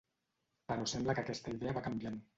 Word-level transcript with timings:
Però 0.71 0.87
sembla 0.93 1.17
que 1.19 1.25
aquesta 1.27 1.57
idea 1.59 1.75
va 1.79 1.89
canviant. 1.91 2.23